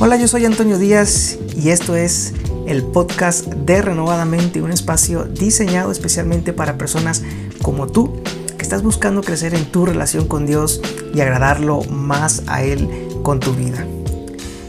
Hola, 0.00 0.16
yo 0.16 0.28
soy 0.28 0.44
Antonio 0.44 0.78
Díaz 0.78 1.38
y 1.56 1.70
esto 1.70 1.96
es 1.96 2.32
el 2.68 2.84
podcast 2.84 3.46
de 3.46 3.82
Renovadamente, 3.82 4.62
un 4.62 4.70
espacio 4.70 5.24
diseñado 5.24 5.90
especialmente 5.90 6.52
para 6.52 6.78
personas 6.78 7.24
como 7.62 7.88
tú 7.88 8.12
que 8.56 8.62
estás 8.62 8.84
buscando 8.84 9.22
crecer 9.22 9.56
en 9.56 9.64
tu 9.64 9.86
relación 9.86 10.28
con 10.28 10.46
Dios 10.46 10.80
y 11.12 11.20
agradarlo 11.20 11.82
más 11.82 12.44
a 12.46 12.62
Él 12.62 12.88
con 13.24 13.40
tu 13.40 13.54
vida. 13.54 13.84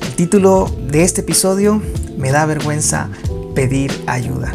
El 0.01 0.15
título 0.15 0.71
de 0.87 1.03
este 1.03 1.21
episodio, 1.21 1.79
Me 2.17 2.31
da 2.31 2.47
vergüenza 2.47 3.11
pedir 3.53 3.91
ayuda. 4.07 4.51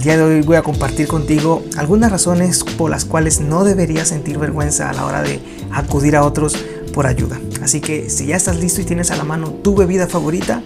El 0.00 0.04
día 0.04 0.16
de 0.16 0.22
hoy 0.22 0.40
voy 0.40 0.56
a 0.56 0.62
compartir 0.62 1.06
contigo 1.06 1.62
algunas 1.76 2.10
razones 2.10 2.64
por 2.64 2.90
las 2.90 3.04
cuales 3.04 3.42
no 3.42 3.64
deberías 3.64 4.08
sentir 4.08 4.38
vergüenza 4.38 4.88
a 4.88 4.94
la 4.94 5.04
hora 5.04 5.20
de 5.20 5.42
acudir 5.70 6.16
a 6.16 6.24
otros 6.24 6.56
por 6.94 7.06
ayuda. 7.06 7.38
Así 7.60 7.82
que 7.82 8.08
si 8.08 8.24
ya 8.24 8.36
estás 8.36 8.58
listo 8.58 8.80
y 8.80 8.86
tienes 8.86 9.10
a 9.10 9.16
la 9.16 9.24
mano 9.24 9.50
tu 9.62 9.76
bebida 9.76 10.06
favorita, 10.06 10.62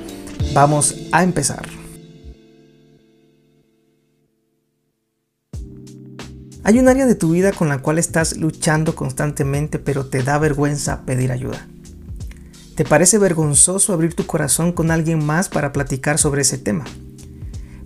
vamos 0.54 0.94
a 1.10 1.24
empezar. 1.24 1.66
Hay 6.62 6.78
un 6.78 6.86
área 6.86 7.06
de 7.06 7.16
tu 7.16 7.32
vida 7.32 7.50
con 7.50 7.68
la 7.68 7.78
cual 7.78 7.98
estás 7.98 8.36
luchando 8.36 8.94
constantemente 8.94 9.80
pero 9.80 10.06
te 10.06 10.22
da 10.22 10.38
vergüenza 10.38 11.00
pedir 11.04 11.32
ayuda. 11.32 11.66
¿Te 12.76 12.84
parece 12.84 13.18
vergonzoso 13.18 13.94
abrir 13.94 14.14
tu 14.14 14.26
corazón 14.26 14.70
con 14.70 14.92
alguien 14.92 15.26
más 15.26 15.48
para 15.48 15.72
platicar 15.72 16.18
sobre 16.18 16.42
ese 16.42 16.56
tema? 16.56 16.84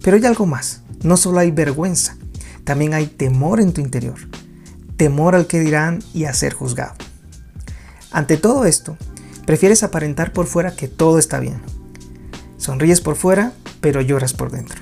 Pero 0.08 0.16
hay 0.16 0.24
algo 0.24 0.46
más. 0.46 0.80
No 1.02 1.18
solo 1.18 1.38
hay 1.38 1.50
vergüenza, 1.50 2.16
también 2.64 2.94
hay 2.94 3.08
temor 3.08 3.60
en 3.60 3.74
tu 3.74 3.82
interior. 3.82 4.16
Temor 4.96 5.34
al 5.34 5.46
que 5.46 5.60
dirán 5.60 5.98
y 6.14 6.24
a 6.24 6.32
ser 6.32 6.54
juzgado. 6.54 6.94
Ante 8.10 8.38
todo 8.38 8.64
esto, 8.64 8.96
prefieres 9.44 9.82
aparentar 9.82 10.33
por 10.33 10.46
fuera 10.46 10.74
que 10.74 10.88
todo 10.88 11.18
está 11.18 11.41
bien. 11.41 11.60
Sonríes 12.56 13.02
por 13.02 13.16
fuera, 13.16 13.52
pero 13.83 14.00
lloras 14.00 14.33
por 14.33 14.50
dentro. 14.50 14.80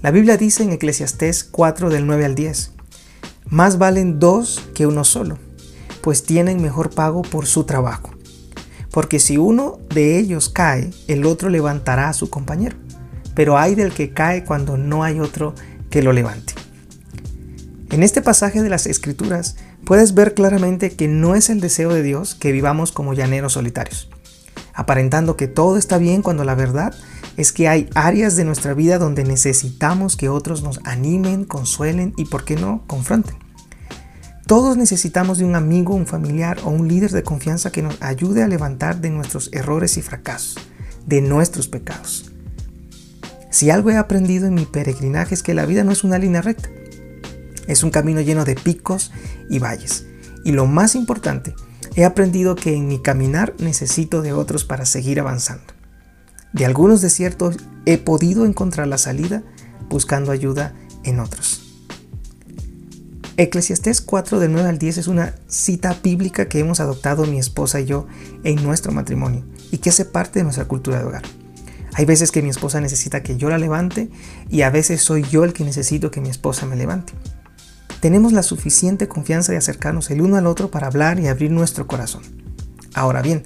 La 0.00 0.10
Biblia 0.10 0.38
dice 0.38 0.62
en 0.62 0.72
Eclesiastés 0.72 1.44
4 1.44 1.90
del 1.90 2.06
9 2.06 2.24
al 2.24 2.34
10, 2.34 2.70
más 3.50 3.76
valen 3.76 4.18
dos 4.18 4.62
que 4.74 4.86
uno 4.86 5.04
solo, 5.04 5.36
pues 6.00 6.24
tienen 6.24 6.62
mejor 6.62 6.88
pago 6.88 7.20
por 7.20 7.44
su 7.44 7.64
trabajo. 7.64 8.08
Porque 8.92 9.20
si 9.20 9.36
uno 9.36 9.78
de 9.94 10.18
ellos 10.18 10.48
cae, 10.48 10.90
el 11.06 11.26
otro 11.26 11.50
levantará 11.50 12.08
a 12.08 12.14
su 12.14 12.30
compañero, 12.30 12.78
pero 13.34 13.58
hay 13.58 13.74
del 13.74 13.92
que 13.92 14.10
cae 14.10 14.44
cuando 14.44 14.76
no 14.76 15.04
hay 15.04 15.20
otro 15.20 15.54
que 15.90 16.02
lo 16.02 16.12
levante. 16.12 16.54
En 17.90 18.02
este 18.02 18.22
pasaje 18.22 18.62
de 18.62 18.70
las 18.70 18.86
Escrituras 18.86 19.56
puedes 19.84 20.14
ver 20.14 20.34
claramente 20.34 20.92
que 20.92 21.08
no 21.08 21.34
es 21.34 21.50
el 21.50 21.60
deseo 21.60 21.92
de 21.92 22.02
Dios 22.02 22.34
que 22.34 22.52
vivamos 22.52 22.90
como 22.90 23.12
llaneros 23.12 23.52
solitarios, 23.52 24.08
aparentando 24.72 25.36
que 25.36 25.46
todo 25.46 25.76
está 25.76 25.98
bien 25.98 26.22
cuando 26.22 26.44
la 26.44 26.54
verdad 26.54 26.94
es 27.36 27.52
que 27.52 27.68
hay 27.68 27.88
áreas 27.94 28.36
de 28.36 28.44
nuestra 28.44 28.74
vida 28.74 28.98
donde 28.98 29.24
necesitamos 29.24 30.16
que 30.16 30.28
otros 30.28 30.62
nos 30.62 30.80
animen, 30.84 31.44
consuelen 31.44 32.14
y, 32.16 32.26
por 32.26 32.44
qué 32.44 32.56
no, 32.56 32.84
confronten. 32.86 33.36
Todos 34.46 34.76
necesitamos 34.76 35.38
de 35.38 35.44
un 35.44 35.54
amigo, 35.54 35.94
un 35.94 36.06
familiar 36.06 36.58
o 36.64 36.70
un 36.70 36.88
líder 36.88 37.10
de 37.10 37.22
confianza 37.22 37.72
que 37.72 37.82
nos 37.82 38.00
ayude 38.02 38.42
a 38.42 38.48
levantar 38.48 39.00
de 39.00 39.10
nuestros 39.10 39.50
errores 39.52 39.96
y 39.96 40.02
fracasos, 40.02 40.56
de 41.06 41.20
nuestros 41.22 41.68
pecados. 41.68 42.31
Si 43.52 43.68
algo 43.68 43.90
he 43.90 43.98
aprendido 43.98 44.46
en 44.46 44.54
mi 44.54 44.64
peregrinaje 44.64 45.34
es 45.34 45.42
que 45.42 45.52
la 45.52 45.66
vida 45.66 45.84
no 45.84 45.92
es 45.92 46.04
una 46.04 46.18
línea 46.18 46.40
recta. 46.40 46.70
Es 47.66 47.82
un 47.82 47.90
camino 47.90 48.22
lleno 48.22 48.46
de 48.46 48.54
picos 48.54 49.12
y 49.50 49.58
valles. 49.58 50.06
Y 50.42 50.52
lo 50.52 50.66
más 50.66 50.94
importante, 50.94 51.54
he 51.94 52.06
aprendido 52.06 52.56
que 52.56 52.74
en 52.74 52.88
mi 52.88 53.00
caminar 53.00 53.54
necesito 53.58 54.22
de 54.22 54.32
otros 54.32 54.64
para 54.64 54.86
seguir 54.86 55.20
avanzando. 55.20 55.64
De 56.54 56.64
algunos 56.64 57.02
desiertos 57.02 57.58
he 57.84 57.98
podido 57.98 58.46
encontrar 58.46 58.88
la 58.88 58.96
salida 58.96 59.42
buscando 59.90 60.32
ayuda 60.32 60.72
en 61.04 61.20
otros. 61.20 61.60
Eclesiastés 63.36 64.00
4 64.00 64.40
de 64.40 64.48
9 64.48 64.68
al 64.68 64.78
10 64.78 64.96
es 64.96 65.08
una 65.08 65.34
cita 65.46 65.98
bíblica 66.02 66.48
que 66.48 66.58
hemos 66.58 66.80
adoptado 66.80 67.26
mi 67.26 67.38
esposa 67.38 67.80
y 67.80 67.84
yo 67.84 68.06
en 68.44 68.62
nuestro 68.62 68.92
matrimonio 68.92 69.44
y 69.70 69.78
que 69.78 69.90
hace 69.90 70.06
parte 70.06 70.38
de 70.38 70.44
nuestra 70.44 70.64
cultura 70.64 70.98
de 70.98 71.04
hogar. 71.04 71.41
Hay 71.94 72.04
veces 72.04 72.30
que 72.30 72.42
mi 72.42 72.48
esposa 72.48 72.80
necesita 72.80 73.22
que 73.22 73.36
yo 73.36 73.50
la 73.50 73.58
levante 73.58 74.08
y 74.48 74.62
a 74.62 74.70
veces 74.70 75.02
soy 75.02 75.22
yo 75.24 75.44
el 75.44 75.52
que 75.52 75.64
necesito 75.64 76.10
que 76.10 76.20
mi 76.20 76.30
esposa 76.30 76.66
me 76.66 76.76
levante 76.76 77.12
tenemos 78.02 78.32
la 78.32 78.42
suficiente 78.42 79.06
confianza 79.06 79.52
de 79.52 79.58
acercarnos 79.58 80.10
el 80.10 80.22
uno 80.22 80.36
al 80.36 80.48
otro 80.48 80.72
para 80.72 80.88
hablar 80.88 81.20
y 81.20 81.28
abrir 81.28 81.52
nuestro 81.52 81.86
corazón. 81.86 82.24
Ahora 82.94 83.22
bien, 83.22 83.44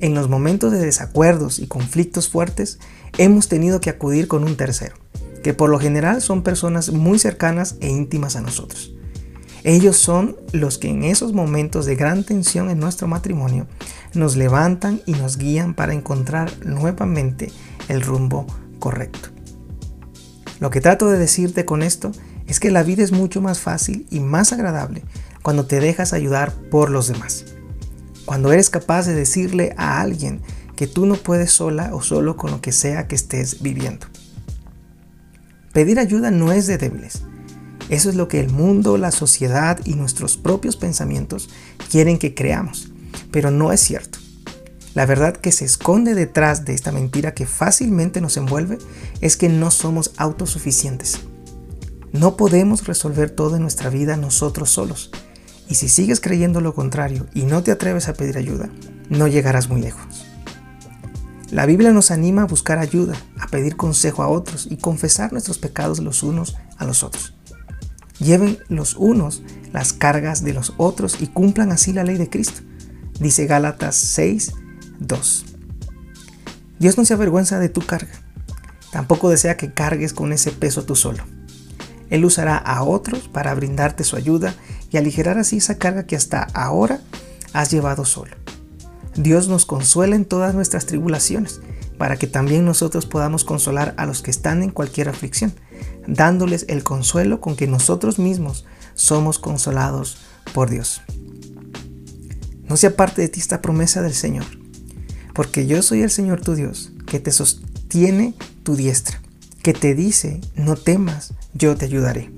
en 0.00 0.14
los 0.14 0.30
momentos 0.30 0.72
de 0.72 0.78
desacuerdos 0.78 1.58
y 1.58 1.66
conflictos 1.66 2.30
fuertes, 2.30 2.78
hemos 3.18 3.48
tenido 3.48 3.82
que 3.82 3.90
acudir 3.90 4.28
con 4.28 4.44
un 4.44 4.56
tercero, 4.56 4.94
que 5.42 5.52
por 5.52 5.68
lo 5.68 5.78
general 5.78 6.22
son 6.22 6.42
personas 6.42 6.90
muy 6.90 7.18
cercanas 7.18 7.76
e 7.82 7.90
íntimas 7.90 8.34
a 8.34 8.40
nosotros. 8.40 8.94
Ellos 9.62 9.98
son 9.98 10.38
los 10.52 10.78
que 10.78 10.88
en 10.88 11.04
esos 11.04 11.34
momentos 11.34 11.84
de 11.84 11.94
gran 11.94 12.24
tensión 12.24 12.70
en 12.70 12.80
nuestro 12.80 13.08
matrimonio 13.08 13.66
nos 14.14 14.36
levantan 14.36 15.00
y 15.06 15.12
nos 15.12 15.38
guían 15.38 15.74
para 15.74 15.94
encontrar 15.94 16.50
nuevamente 16.64 17.52
el 17.88 18.02
rumbo 18.02 18.46
correcto. 18.78 19.30
Lo 20.60 20.70
que 20.70 20.80
trato 20.80 21.10
de 21.10 21.18
decirte 21.18 21.64
con 21.64 21.82
esto 21.82 22.12
es 22.46 22.60
que 22.60 22.70
la 22.70 22.82
vida 22.82 23.02
es 23.02 23.12
mucho 23.12 23.40
más 23.40 23.60
fácil 23.60 24.06
y 24.10 24.20
más 24.20 24.52
agradable 24.52 25.02
cuando 25.42 25.66
te 25.66 25.80
dejas 25.80 26.12
ayudar 26.12 26.52
por 26.70 26.90
los 26.90 27.08
demás. 27.08 27.44
Cuando 28.24 28.52
eres 28.52 28.70
capaz 28.70 29.06
de 29.06 29.14
decirle 29.14 29.74
a 29.76 30.00
alguien 30.00 30.40
que 30.76 30.86
tú 30.86 31.06
no 31.06 31.16
puedes 31.16 31.50
sola 31.50 31.90
o 31.92 32.02
solo 32.02 32.36
con 32.36 32.50
lo 32.50 32.60
que 32.60 32.72
sea 32.72 33.08
que 33.08 33.14
estés 33.14 33.62
viviendo. 33.62 34.06
Pedir 35.72 35.98
ayuda 35.98 36.30
no 36.30 36.52
es 36.52 36.66
de 36.66 36.78
débiles. 36.78 37.22
Eso 37.88 38.08
es 38.08 38.14
lo 38.14 38.28
que 38.28 38.40
el 38.40 38.50
mundo, 38.50 38.96
la 38.98 39.10
sociedad 39.10 39.80
y 39.84 39.94
nuestros 39.94 40.36
propios 40.36 40.76
pensamientos 40.76 41.50
quieren 41.90 42.18
que 42.18 42.34
creamos. 42.34 42.91
Pero 43.32 43.50
no 43.50 43.72
es 43.72 43.80
cierto. 43.80 44.18
La 44.94 45.06
verdad 45.06 45.34
que 45.34 45.52
se 45.52 45.64
esconde 45.64 46.14
detrás 46.14 46.64
de 46.64 46.74
esta 46.74 46.92
mentira 46.92 47.32
que 47.32 47.46
fácilmente 47.46 48.20
nos 48.20 48.36
envuelve 48.36 48.78
es 49.20 49.36
que 49.36 49.48
no 49.48 49.70
somos 49.70 50.12
autosuficientes. 50.18 51.20
No 52.12 52.36
podemos 52.36 52.86
resolver 52.86 53.30
todo 53.30 53.56
en 53.56 53.62
nuestra 53.62 53.88
vida 53.88 54.18
nosotros 54.18 54.70
solos. 54.70 55.10
Y 55.68 55.76
si 55.76 55.88
sigues 55.88 56.20
creyendo 56.20 56.60
lo 56.60 56.74
contrario 56.74 57.26
y 57.32 57.44
no 57.44 57.62
te 57.62 57.70
atreves 57.70 58.08
a 58.08 58.12
pedir 58.12 58.36
ayuda, 58.36 58.68
no 59.08 59.28
llegarás 59.28 59.70
muy 59.70 59.80
lejos. 59.80 60.26
La 61.50 61.64
Biblia 61.64 61.92
nos 61.92 62.10
anima 62.10 62.42
a 62.42 62.46
buscar 62.46 62.78
ayuda, 62.78 63.14
a 63.38 63.46
pedir 63.46 63.76
consejo 63.76 64.22
a 64.22 64.28
otros 64.28 64.66
y 64.70 64.76
confesar 64.76 65.32
nuestros 65.32 65.58
pecados 65.58 66.00
los 66.00 66.22
unos 66.22 66.56
a 66.76 66.84
los 66.84 67.02
otros. 67.02 67.34
Lleven 68.18 68.58
los 68.68 68.94
unos 68.96 69.42
las 69.72 69.94
cargas 69.94 70.44
de 70.44 70.52
los 70.52 70.74
otros 70.76 71.16
y 71.20 71.28
cumplan 71.28 71.72
así 71.72 71.94
la 71.94 72.04
ley 72.04 72.18
de 72.18 72.28
Cristo, 72.28 72.60
dice 73.20 73.46
Gálatas 73.46 73.96
6, 73.96 74.52
2. 75.00 75.44
Dios 76.78 76.98
no 76.98 77.04
se 77.04 77.14
avergüenza 77.14 77.58
de 77.58 77.68
tu 77.68 77.80
carga, 77.80 78.12
tampoco 78.90 79.30
desea 79.30 79.56
que 79.56 79.72
cargues 79.72 80.12
con 80.12 80.32
ese 80.32 80.50
peso 80.50 80.84
tú 80.84 80.96
solo. 80.96 81.24
Él 82.10 82.24
usará 82.24 82.56
a 82.56 82.82
otros 82.82 83.28
para 83.28 83.54
brindarte 83.54 84.04
su 84.04 84.16
ayuda 84.16 84.54
y 84.90 84.98
aligerar 84.98 85.38
así 85.38 85.56
esa 85.56 85.78
carga 85.78 86.04
que 86.04 86.16
hasta 86.16 86.42
ahora 86.52 87.00
has 87.52 87.70
llevado 87.70 88.04
solo. 88.04 88.36
Dios 89.14 89.48
nos 89.48 89.66
consuela 89.66 90.16
en 90.16 90.24
todas 90.24 90.54
nuestras 90.54 90.86
tribulaciones, 90.86 91.60
para 91.98 92.16
que 92.16 92.26
también 92.26 92.64
nosotros 92.64 93.06
podamos 93.06 93.44
consolar 93.44 93.94
a 93.96 94.06
los 94.06 94.22
que 94.22 94.30
están 94.30 94.62
en 94.62 94.70
cualquier 94.70 95.08
aflicción, 95.08 95.54
dándoles 96.06 96.66
el 96.68 96.82
consuelo 96.82 97.40
con 97.40 97.56
que 97.56 97.66
nosotros 97.66 98.18
mismos 98.18 98.66
somos 98.94 99.38
consolados 99.38 100.18
por 100.52 100.68
Dios. 100.68 101.02
No 102.72 102.78
se 102.78 102.86
aparte 102.86 103.20
de 103.20 103.28
ti 103.28 103.38
esta 103.38 103.60
promesa 103.60 104.00
del 104.00 104.14
Señor, 104.14 104.46
porque 105.34 105.66
yo 105.66 105.82
soy 105.82 106.00
el 106.00 106.10
Señor 106.10 106.40
tu 106.40 106.54
Dios, 106.54 106.90
que 107.06 107.20
te 107.20 107.30
sostiene 107.30 108.34
tu 108.62 108.76
diestra 108.76 109.20
que 109.62 109.74
te 109.74 109.94
dice, 109.94 110.40
no 110.56 110.76
temas, 110.76 111.34
yo 111.52 111.76
te 111.76 111.84
ayudaré. 111.84 112.32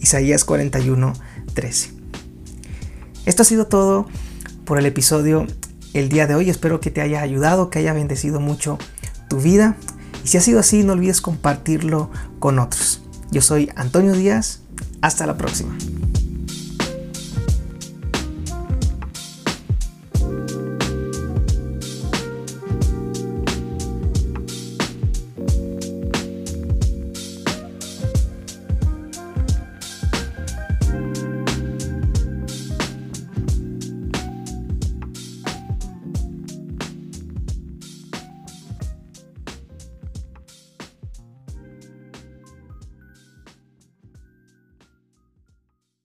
Isaías 0.00 0.44
41, 0.44 1.12
13. 1.54 1.92
Esto 3.24 3.42
ha 3.42 3.44
sido 3.44 3.68
todo 3.68 4.08
por 4.64 4.80
el 4.80 4.86
episodio 4.86 5.46
el 5.94 6.08
día 6.08 6.26
de 6.26 6.34
hoy. 6.34 6.50
Espero 6.50 6.80
que 6.80 6.90
te 6.90 7.00
haya 7.00 7.22
ayudado, 7.22 7.70
que 7.70 7.78
haya 7.78 7.92
bendecido 7.92 8.40
mucho 8.40 8.78
tu 9.28 9.40
vida. 9.40 9.76
Y 10.24 10.28
si 10.28 10.38
ha 10.38 10.40
sido 10.40 10.58
así, 10.58 10.82
no 10.82 10.94
olvides 10.94 11.20
compartirlo 11.20 12.10
con 12.40 12.58
otros. 12.58 13.00
Yo 13.30 13.42
soy 13.42 13.70
Antonio 13.76 14.12
Díaz. 14.12 14.60
Hasta 15.00 15.24
la 15.24 15.36
próxima. 15.36 15.76